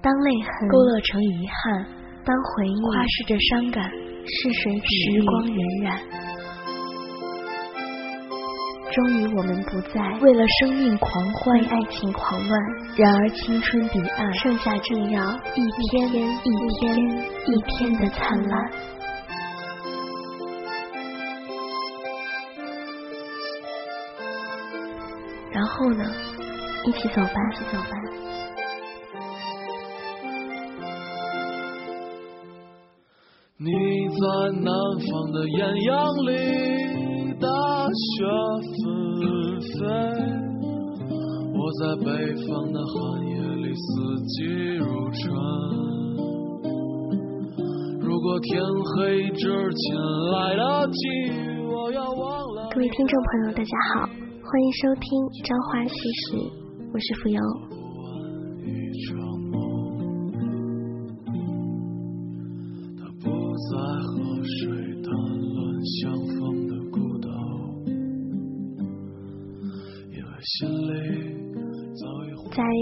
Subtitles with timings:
[0.00, 1.84] 当泪痕勾勒成遗憾，
[2.24, 5.86] 当回忆夸饰着伤感，是谁时光荏苒。
[8.90, 12.60] 终于，我们不再为了生命狂欢，为爱情狂乱。
[12.96, 15.22] 然而，青春彼岸，剩下正要
[15.54, 16.96] 一天一天
[17.46, 18.70] 一天的灿烂。
[25.52, 26.04] 然后呢？
[26.84, 28.17] 一起走吧，一起走吧。
[34.18, 34.26] 在
[34.62, 34.66] 南
[35.06, 35.94] 方的艳阳
[36.26, 36.30] 里。
[37.40, 37.46] 大
[37.86, 38.26] 雪
[38.82, 38.84] 纷
[39.60, 39.78] 飞，
[41.54, 42.94] 我在北方的寒
[43.28, 43.32] 夜
[43.62, 43.86] 里四
[44.26, 44.42] 季
[44.74, 45.22] 如春。
[48.00, 48.60] 如果天
[48.96, 49.96] 黑之前
[50.32, 50.98] 来得及，
[51.70, 52.68] 我要忘了。
[52.72, 55.04] 各位听众朋友，大家好，欢迎收听
[55.46, 56.36] 《朝花夕拾》，
[56.92, 57.40] 我是浮游。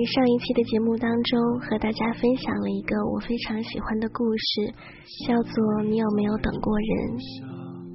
[0.07, 4.73] 上一期的节目当中，和大家分享了一个我非常喜欢的故事，
[5.27, 5.53] 叫做
[5.85, 6.89] 《你有没有等过人》。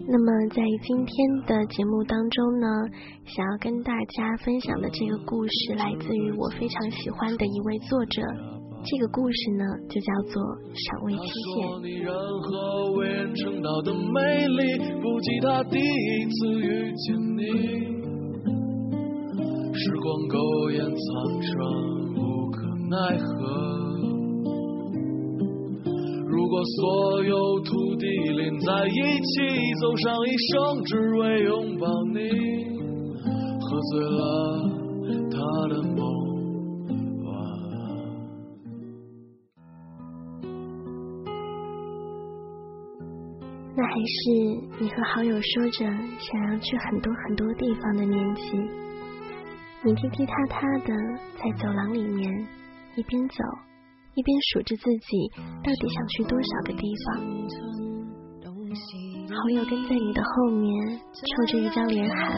[0.08, 1.16] 那么在今天
[1.48, 2.68] 的节目当中呢，
[3.23, 8.22] 想要跟大家分享的这个故事，来自于我非常喜欢的一位作者。
[8.84, 10.44] 这个故事呢，就叫做
[10.75, 11.22] 《赏味期
[11.56, 11.64] 限》。
[19.73, 20.38] 时光苟
[20.72, 20.94] 延残
[21.42, 21.56] 喘，
[22.16, 23.26] 无可奈何。
[26.28, 29.31] 如果所有土地连在一起，
[29.81, 32.20] 走上一生，只为拥抱你，
[33.59, 34.20] 喝醉了
[35.30, 35.36] 他
[35.70, 36.00] 的梦。
[43.73, 44.14] 那还是
[44.81, 45.80] 你和好友说着
[46.20, 48.41] 想要去很多很多地方的年纪。
[49.84, 50.94] 你踢踢踏踏的
[51.42, 52.31] 在走廊里面，
[52.96, 53.36] 一边走
[54.14, 55.18] 一边数着自己
[55.64, 57.18] 到底想去多少个地方。
[59.28, 62.30] 好友跟在你的后面，抽着一张脸喊：“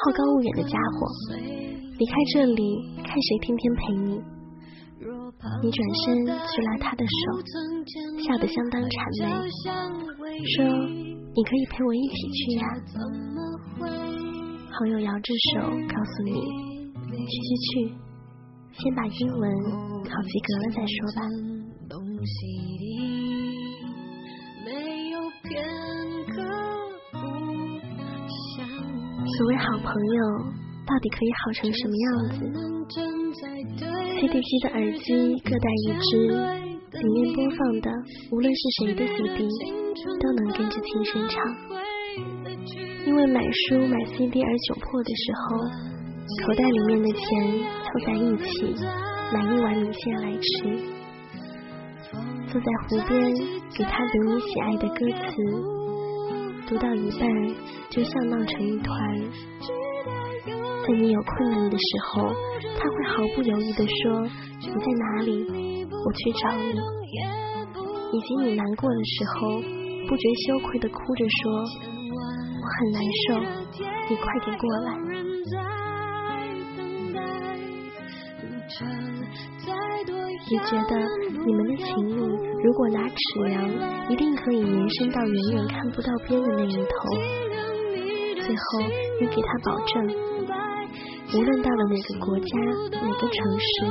[0.00, 1.06] 好高骛远的家伙，
[1.98, 2.62] 离开这里，
[3.04, 4.16] 看谁天天陪你。”
[5.62, 7.36] 你转身去拉他的手，
[8.24, 9.28] 笑得相当谄媚，
[10.56, 10.64] 说
[11.36, 12.64] ：“你可以陪我一起去呀。”
[14.78, 16.32] 朋友摇着手告诉你
[17.08, 17.96] ：“去去去，
[18.72, 19.50] 先把英文
[20.04, 21.20] 考及格了再说吧。”
[29.38, 30.20] 所谓好朋友，
[30.86, 32.38] 到底可以好成什么样子
[34.20, 35.08] ？CD 机的耳机
[35.42, 36.28] 各带一只，
[36.92, 37.90] 里面播放的
[38.30, 39.48] 无论是谁的 CD，
[40.20, 41.42] 都能跟着轻声唱。
[43.06, 45.62] 因为买书买 CD 而窘迫的时候，
[46.42, 47.22] 口袋里面的钱
[47.86, 48.74] 凑在一起
[49.32, 50.50] 买一碗米线来吃。
[52.50, 53.14] 坐在湖边
[53.78, 55.30] 给他读你喜爱的歌词，
[56.66, 57.22] 读到一半
[57.90, 58.90] 就笑闹成一团。
[60.82, 62.34] 在你有困难的时候，
[62.76, 64.26] 他会毫不犹豫地说
[64.58, 65.46] ：“你在哪里？
[65.86, 66.74] 我去找你。”
[68.12, 69.62] 以及你难过的时候，
[70.08, 71.95] 不觉羞愧地哭着说。
[72.66, 73.38] 我很难受，
[74.10, 74.90] 你快点过来。
[80.50, 80.92] 你觉得
[81.46, 82.12] 你们的情谊，
[82.64, 83.14] 如果拿尺
[83.46, 83.54] 量，
[84.10, 86.82] 一定可以延伸到远远看不到边的那一头。
[88.34, 88.80] 最后，
[89.20, 90.04] 你给他保证，
[91.34, 92.48] 无论到了哪个国家、
[93.00, 93.86] 哪个城市，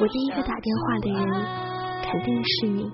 [0.00, 1.22] 我第一个打电话的人
[2.02, 2.90] 肯定是你。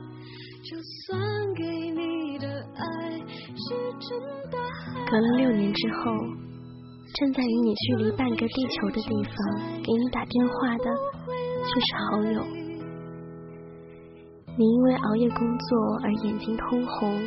[5.11, 6.13] 隔了六年之后，
[7.19, 9.35] 正在与你距离半个地球的地方
[9.83, 10.85] 给你打电话的
[11.67, 12.47] 却是好友。
[14.57, 17.21] 你因为熬夜工作而眼睛通红，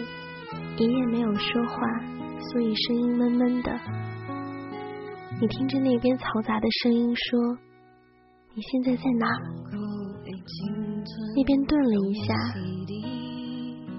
[0.78, 1.76] 一夜没有说话，
[2.54, 3.78] 所以声音闷闷的。
[5.42, 7.58] 你听着那边嘈杂的声音说
[8.56, 9.28] ：“你现在在哪？”
[11.36, 12.34] 那边顿了一下，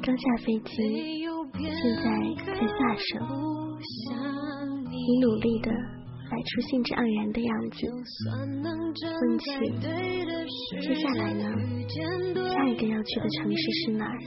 [0.02, 0.72] 刚下飞机，
[1.58, 2.04] 现在
[2.46, 3.20] 在下省。
[4.90, 5.70] 你努力的
[6.30, 7.78] 摆出兴致盎然的样子，
[9.20, 9.44] 问起
[10.80, 11.44] 接下来呢？
[12.48, 14.18] 下一个要去的城市是哪儿？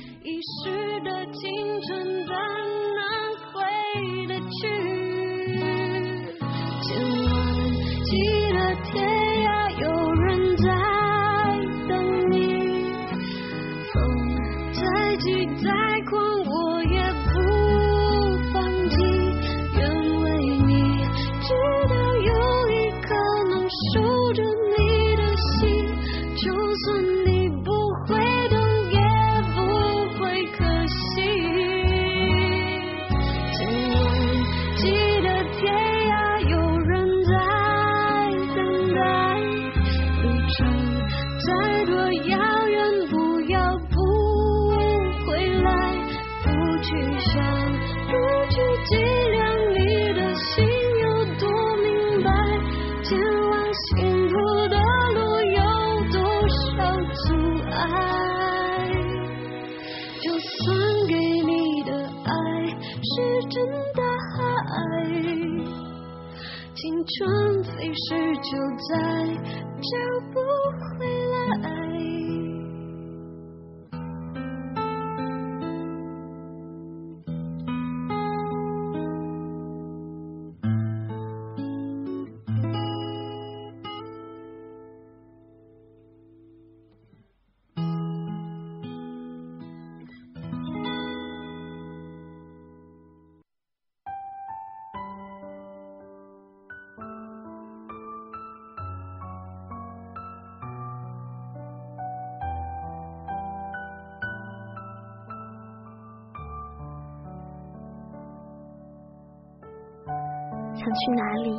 [110.88, 111.52] 想去哪里？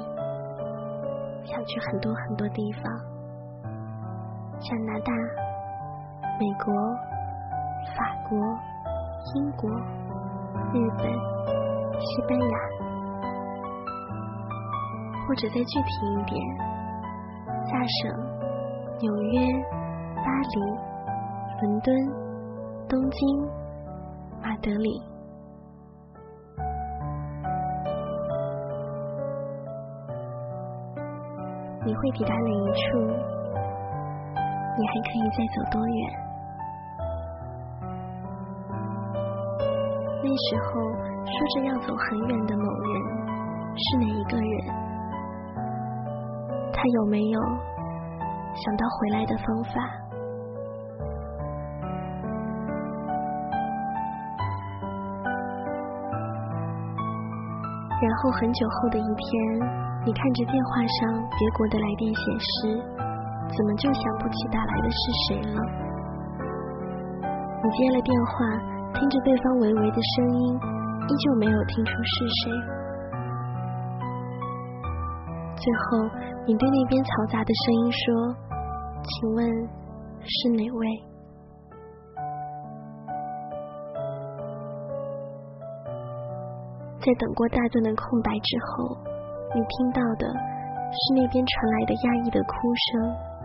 [1.44, 2.82] 想去很多很多地方，
[4.58, 5.12] 加拿大、
[6.40, 6.72] 美国、
[7.94, 8.38] 法国、
[9.34, 9.68] 英国、
[10.72, 11.12] 日本、
[12.00, 12.58] 西班牙，
[15.28, 16.42] 或者再具体一点，
[17.66, 18.10] 萨省、
[18.98, 19.40] 纽约、
[20.16, 20.60] 巴黎、
[21.60, 21.94] 伦敦、
[22.88, 23.46] 东京、
[24.40, 25.07] 马德里。
[31.88, 32.98] 你会抵达哪一处？
[34.76, 35.96] 你还可以再走多远？
[40.22, 40.68] 那时候
[41.24, 42.92] 说着要走很远的某人
[43.74, 44.52] 是哪一个人？
[46.74, 49.80] 他有没有想到回来的方法？
[58.02, 59.88] 然后很久后的一天。
[60.06, 62.80] 你看着电话上别国的来电显示，
[63.50, 64.96] 怎么就想不起打来的是
[65.26, 65.60] 谁了？
[67.62, 68.32] 你接了电话，
[68.94, 72.50] 听着对方微微的声音，依旧没有听出是谁。
[75.56, 76.08] 最后，
[76.46, 78.32] 你对那边嘈杂的声音说
[79.04, 79.44] ：“请问
[80.22, 81.04] 是哪位？”
[87.04, 89.17] 在等过大段的空白之后。
[89.54, 90.26] 你听到的
[90.92, 93.37] 是那边传来的压抑的哭声。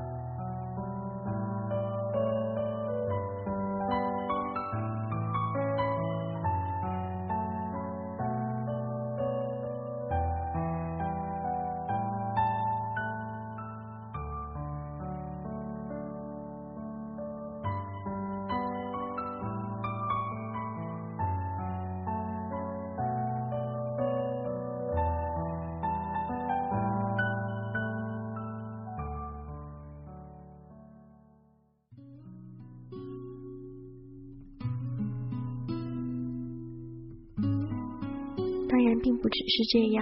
[39.04, 40.00] 并不只是这样。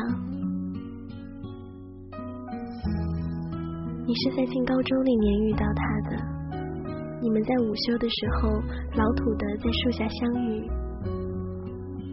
[4.06, 6.18] 你是在进高中那年遇到他的，
[7.22, 8.50] 你们在午休的时候
[8.96, 10.70] 老土的在树下相遇，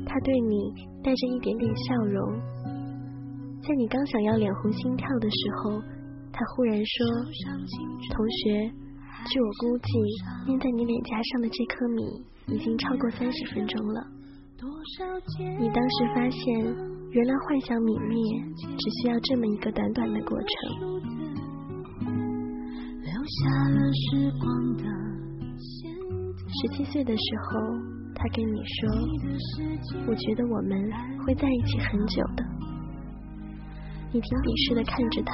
[0.07, 2.41] 他对你带着一点点笑容，
[3.63, 5.83] 在你刚想要脸红心跳的时候，
[6.33, 7.07] 他忽然说
[8.15, 8.71] ：“同学，
[9.29, 9.93] 据我估计，
[10.47, 14.07] 粘在你脸颊上的这颗米已经超过三十分钟了。”
[14.61, 16.43] 你当时发现，
[17.11, 18.19] 原来幻想泯灭
[18.57, 20.49] 只需要这么一个短短的过程。
[26.49, 27.61] 十七岁的时候，
[28.17, 28.91] 他跟你说
[30.11, 30.91] ：“我觉得我们
[31.25, 32.43] 会在一起很久的。”
[34.11, 35.33] 你挺鄙视的看着他，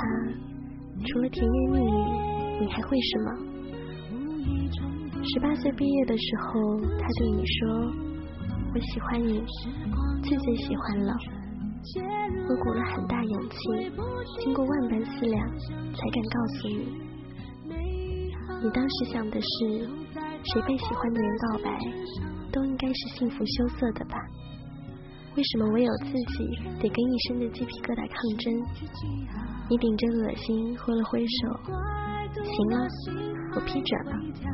[1.07, 3.33] 除了甜言蜜语，你还会什么？
[5.25, 8.04] 十八岁毕业的时候，他对你说。
[8.75, 9.41] 我喜欢你，
[10.25, 11.15] 最最喜欢了。
[12.49, 13.57] 我鼓了很大勇气，
[14.43, 17.05] 经过万般思量，才敢告诉你。
[18.65, 19.89] 你当时想的是，
[20.43, 21.79] 谁被喜欢的人告白，
[22.51, 24.19] 都应该是幸福羞涩的吧？
[25.37, 28.53] 为什么唯有自己得跟一身的鸡皮疙瘩抗争？
[29.71, 31.61] 你顶着恶心挥了挥手，
[32.43, 32.89] 行了，
[33.55, 34.54] 我批准了。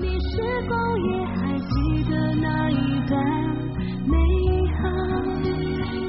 [0.00, 0.30] 你是
[0.68, 1.70] 否也还记
[2.08, 2.74] 得那一
[3.08, 3.12] 段
[4.06, 4.14] 美
[4.76, 4.82] 好？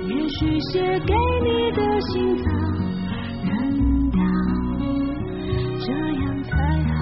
[0.07, 0.37] 也许
[0.71, 2.45] 写给你的信早
[3.45, 3.49] 扔
[4.11, 4.19] 掉，
[5.79, 6.49] 这样才
[6.93, 6.97] 好。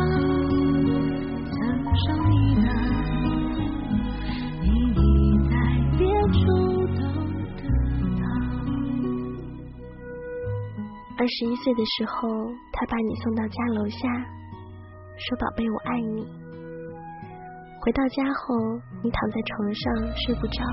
[1.51, 1.55] 曾
[1.95, 2.65] 伤你的，
[4.61, 4.65] 你
[4.95, 5.03] 已
[5.49, 5.53] 在
[5.97, 6.01] 别
[6.31, 6.39] 处
[6.95, 7.01] 都
[7.57, 7.61] 得
[8.17, 8.23] 到。
[11.17, 12.15] 二十一岁的时候，
[12.71, 13.97] 他把你送到家楼下。
[15.17, 16.46] 说宝贝我爱你。
[17.79, 18.55] 回到家后，
[19.03, 20.63] 你躺在床上睡不着。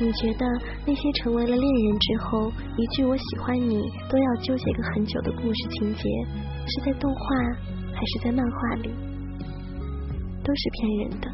[0.00, 0.44] 你觉得
[0.84, 6.02] 那些成为了恋人之后，一句我喜欢你都要纠结个很久的故事情节，
[6.66, 7.20] 是在动画
[7.94, 8.90] 还是在漫画里？
[10.42, 11.28] 都是骗人的。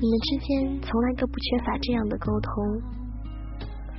[0.00, 2.82] 你们之间从来都不缺乏这样的沟通，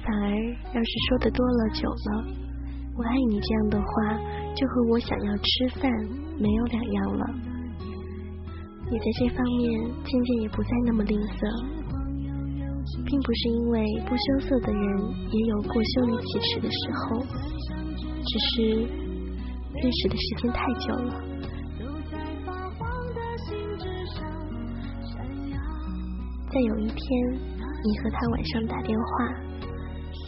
[0.03, 0.35] 反而
[0.73, 2.25] 要是说的多了久了，
[2.97, 4.19] 我爱你这样的话，
[4.55, 5.89] 就和我想要吃饭
[6.39, 7.52] 没有两样了。
[8.91, 11.39] 你在这方面渐渐也不再那么吝啬，
[13.05, 14.83] 并不是因为不羞涩的人
[15.31, 17.25] 也有过羞于启齿的时候，
[18.23, 18.85] 只是
[19.73, 21.11] 认识的时间太久了。
[26.51, 27.01] 在有一天，
[27.33, 29.05] 你和他晚上打电话，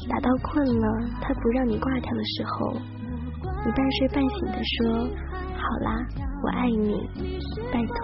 [0.10, 0.88] 打到困了，
[1.22, 2.74] 他不让你挂掉的时候，
[3.64, 5.08] 你半睡半醒的说
[5.54, 6.08] ：“好啦。”
[6.44, 7.10] 我爱你，
[7.72, 7.96] 拜托，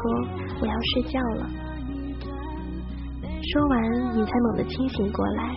[0.62, 1.50] 我要睡觉了。
[3.44, 5.56] 说完，你才猛地清醒过来，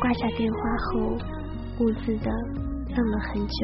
[0.00, 1.18] 挂下电话后，
[1.80, 2.30] 兀自的
[2.96, 3.58] 愣了很久。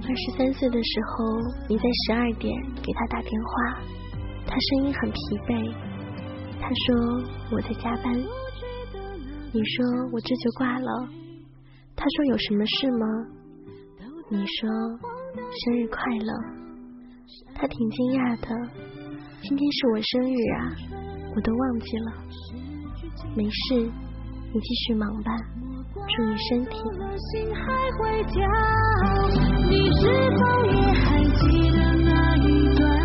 [0.00, 1.24] 二十三岁的时候，
[1.68, 3.78] 你在十二点给他打电话，
[4.46, 5.16] 他声音很疲
[5.46, 5.72] 惫，
[6.60, 8.12] 他说我在加班。
[9.50, 11.08] 你说我这就挂了，
[11.96, 13.06] 他说有什么事吗？
[14.30, 14.68] 你说
[15.64, 16.32] 生日快乐，
[17.54, 18.46] 他挺惊讶的，
[19.40, 20.76] 今天是我生日啊，
[21.34, 22.12] 我都忘记了。
[23.34, 23.90] 没事，
[24.52, 25.32] 你继续忙吧，
[25.94, 26.76] 注意身体。
[29.66, 30.04] 你是
[30.36, 32.97] 否也还记得那一段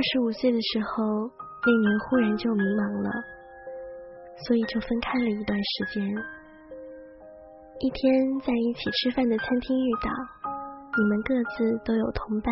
[0.00, 3.12] 二十五岁的时候，那年忽然就迷茫了，
[4.48, 6.00] 所以就分开了一段时间。
[7.84, 8.08] 一天
[8.40, 10.08] 在一起吃饭的餐厅遇到，
[10.96, 12.48] 你们各自都有同伴，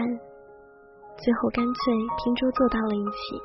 [1.17, 1.73] 最后干脆
[2.21, 3.41] 拼桌坐到了一起。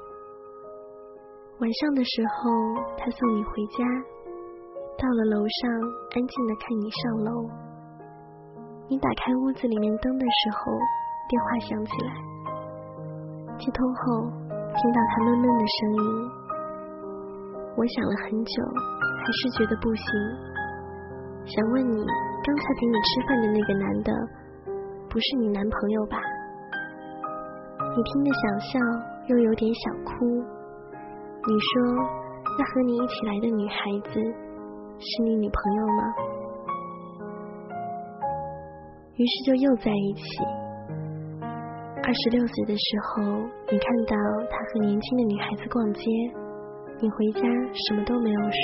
[1.63, 3.87] 晚上的时候，他送你回家，
[4.99, 5.79] 到了楼上，
[6.11, 7.31] 安静的看你上楼。
[8.91, 10.75] 你打开屋子里面灯的时候，
[11.31, 12.32] 电话响起来。
[13.59, 16.03] 接通后，听到他闷闷的声音，
[17.77, 18.63] 我想了很久，
[19.19, 20.05] 还是觉得不行。
[21.45, 22.03] 想问你，
[22.43, 24.11] 刚才陪你吃饭的那个男的，
[25.09, 26.17] 不是你男朋友吧？
[27.95, 28.79] 你听着想笑，
[29.27, 30.25] 又有点想哭。
[31.45, 31.81] 你说，
[32.57, 33.77] 那和你一起来的女孩
[34.11, 34.19] 子，
[34.99, 36.03] 是你女朋友吗？
[39.15, 40.62] 于是就又在一起。
[42.05, 43.23] 二十六岁的时候，
[43.71, 44.15] 你看到
[44.51, 46.03] 他和年轻的女孩子逛街，
[46.99, 47.41] 你回家
[47.87, 48.55] 什么都没有说。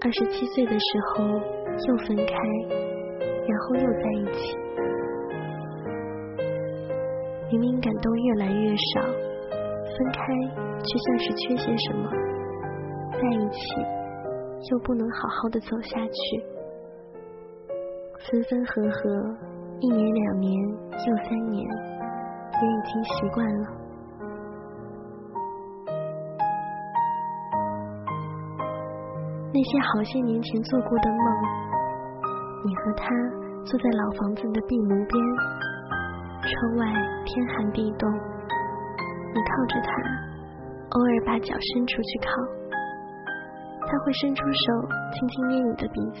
[0.00, 2.32] 二十七岁的时候又分开，
[3.18, 4.56] 然后又在一起。
[7.50, 10.22] 明明感动越来越少，分开
[10.84, 12.08] 却像是缺些什么，
[13.10, 13.58] 在一起
[14.70, 16.42] 又不能好好的走下去，
[18.20, 19.59] 分分合合。
[19.82, 23.66] 一年两年又三年，也已经习惯了。
[29.52, 31.24] 那些好些年前做过的梦，
[32.66, 33.08] 你和他
[33.64, 35.10] 坐在老房子的壁炉边，
[36.42, 36.84] 窗外
[37.24, 39.90] 天寒地冻，你靠着他，
[40.90, 42.28] 偶尔把脚伸出去靠，
[43.86, 46.00] 他会伸出手轻轻捏你的鼻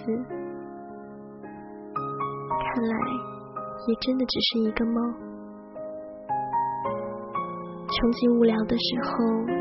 [2.48, 3.39] 看来。
[3.86, 5.14] 也真的只是一个梦。
[7.88, 9.10] 穷极无聊的时候，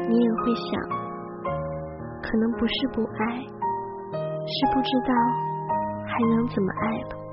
[0.08, 0.70] 你也会想，
[2.22, 3.42] 可能不是不爱，
[4.14, 5.14] 是不知道
[6.06, 7.29] 还能怎么爱了。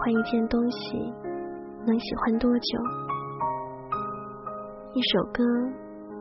[0.00, 0.96] 欢一件东西，
[1.86, 2.78] 能喜欢多久？
[4.94, 5.44] 一首歌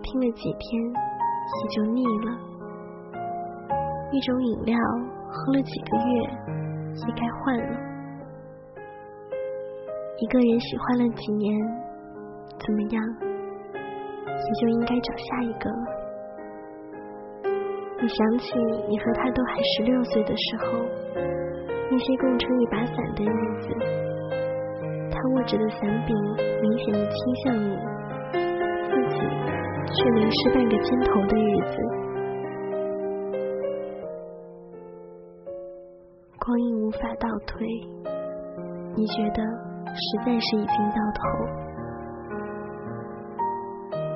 [0.03, 2.37] 听了几天也就腻了，
[4.11, 4.77] 一种饮料
[5.31, 6.21] 喝了几个月
[6.93, 7.79] 也该换了，
[10.17, 11.57] 一个人喜欢了几年，
[12.59, 13.01] 怎么样，
[13.73, 15.85] 也就应该找下一个了。
[18.01, 18.59] 你想起
[18.89, 20.65] 你和他都还十六岁的时候，
[21.91, 23.67] 那些共撑一把伞的日子，
[25.11, 26.15] 他握着的伞柄
[26.61, 27.75] 明显的倾向你，
[28.85, 29.17] 自己
[29.93, 31.73] 却淋湿半个肩头的日子。
[36.39, 37.67] 光阴无法倒退，
[38.95, 39.43] 你觉得
[39.93, 41.19] 实在是已经到头，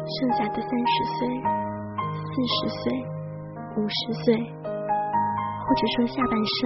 [0.05, 1.27] 剩下的三十岁、
[2.13, 2.83] 四十岁。
[3.75, 4.69] 五十岁，或
[5.73, 6.61] 者说下半生，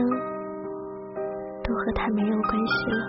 [1.68, 3.04] 都和他没有关系了。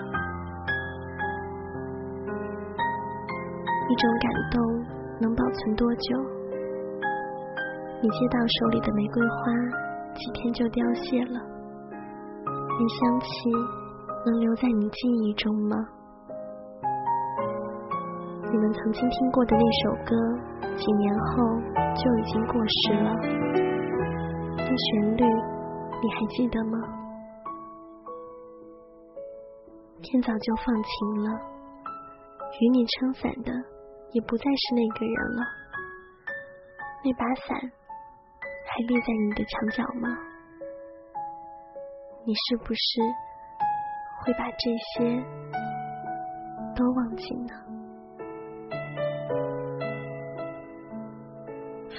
[3.89, 4.61] 一种感动
[5.21, 6.19] 能保存多久？
[8.03, 9.35] 你接到手里的玫瑰花，
[10.15, 11.41] 几天就凋谢了。
[12.45, 13.27] 你香气
[14.27, 15.77] 能留在你记忆中吗？
[18.51, 20.17] 你们曾经听过的那首歌，
[20.77, 21.45] 几年后
[21.95, 23.11] 就已经过时了。
[24.57, 26.78] 那旋律，你还记得吗？
[30.11, 31.29] 天早就放晴了，
[32.61, 33.53] 与你撑伞的
[34.13, 35.43] 也不再是那个人了。
[37.05, 40.09] 那把伞还立在你的墙角吗？
[42.25, 43.03] 你是不是
[44.23, 45.05] 会把这些
[46.75, 47.53] 都忘记呢？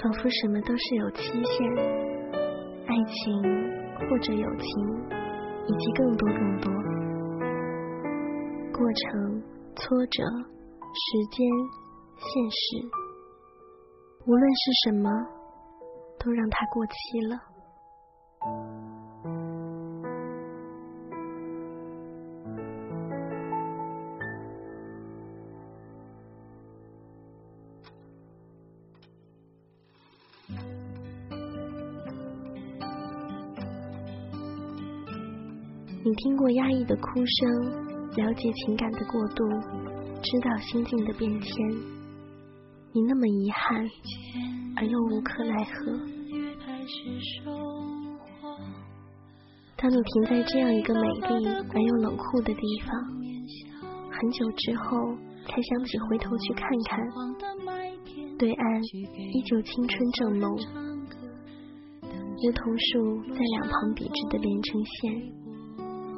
[0.02, 2.10] 仿佛什么都是有期限。
[2.88, 3.40] 爱情
[4.00, 4.68] 或者友情，
[5.64, 6.72] 以及更多更多
[8.80, 9.42] 过程、
[9.76, 11.46] 挫折、时间、
[12.16, 12.88] 现实，
[14.24, 15.10] 无论是什么，
[16.18, 17.36] 都让它过期了。
[36.02, 39.44] 你听过压抑的哭声，了解情感的过渡，
[40.20, 41.50] 知道心境的变迁。
[42.92, 43.88] 你那么遗憾，
[44.76, 45.92] 而又无可奈何。
[49.76, 52.92] 当你停在这样一个美丽而又冷酷的地方，
[54.10, 55.14] 很久之后
[55.46, 56.98] 才想起回头去看看，
[58.36, 60.52] 对岸依旧青春正浓，
[62.02, 65.39] 梧桐树在两旁笔直的连成线。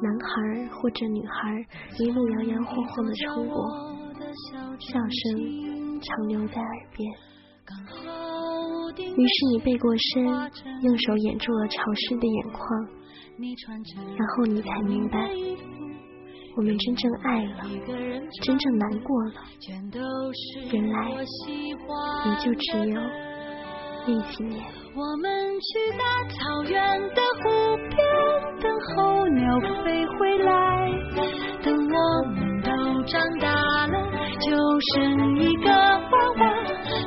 [0.03, 1.65] 男孩或者女孩
[1.97, 3.55] 一路摇摇晃晃的冲过，
[4.77, 7.09] 笑声长留在耳边。
[9.15, 10.25] 于是你背过身，
[10.81, 12.87] 用手掩住了潮湿的眼眶，
[14.17, 15.29] 然后你才明白，
[16.57, 17.63] 我们真正爱了，
[18.43, 19.33] 真正难过了，
[20.73, 21.25] 原来也
[22.43, 23.01] 就只有
[24.05, 24.63] 那几年。
[24.95, 27.43] 我们去大草原的湖
[27.89, 27.97] 边，
[28.61, 30.49] 等候鸟飞回来。
[31.63, 31.97] 等我
[32.29, 32.69] 们都
[33.03, 33.47] 长大
[33.87, 33.95] 了，
[34.39, 34.45] 就
[34.93, 36.41] 剩一个娃娃，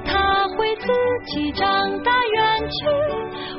[0.05, 0.87] 他会自
[1.27, 1.63] 己长
[2.03, 2.77] 大远去，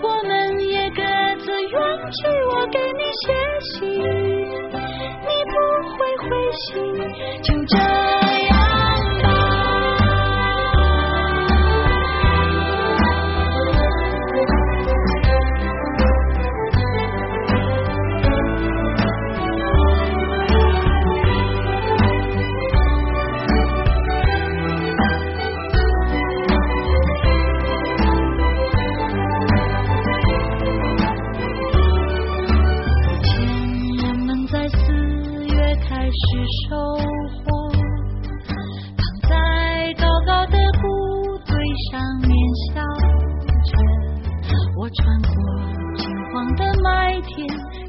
[0.02, 1.02] 我们也各
[1.40, 1.72] 自远
[2.12, 2.28] 去。
[2.52, 5.56] 我给你写信，你不
[5.96, 6.74] 会回信，
[7.44, 7.78] 就这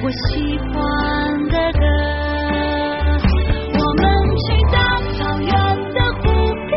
[0.00, 1.80] 我喜欢的歌。
[3.74, 4.04] 我们
[4.44, 4.76] 去大
[5.12, 5.50] 草原
[5.92, 6.22] 的湖
[6.68, 6.70] 边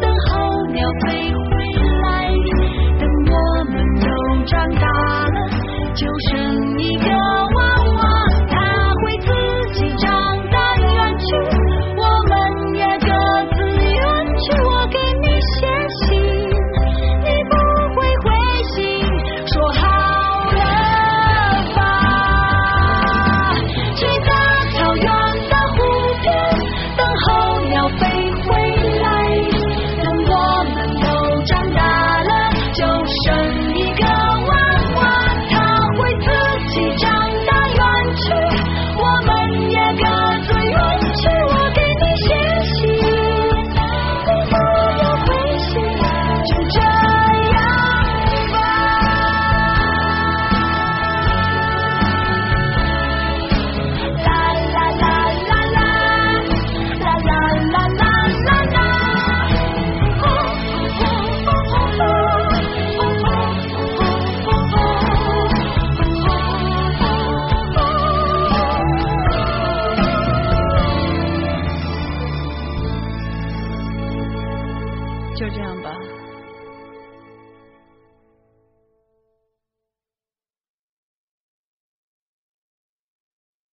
[0.00, 1.32] 等候鸟飞